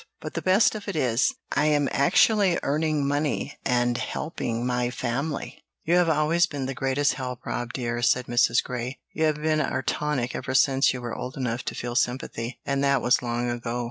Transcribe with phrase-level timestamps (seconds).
[0.19, 5.63] But the best of it is, I am actually earning money and helping my family."
[5.83, 8.63] "You have always been the greatest help, Rob dear," said Mrs.
[8.63, 8.97] Grey.
[9.13, 12.83] "You have been our tonic ever since you were old enough to feel sympathy, and
[12.83, 13.79] that was long ago."